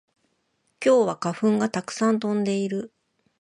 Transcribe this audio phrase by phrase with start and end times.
[0.83, 2.91] 今日は花粉がたくさん飛んでいる